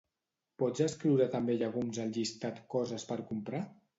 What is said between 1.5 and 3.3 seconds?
llegums al llistat coses per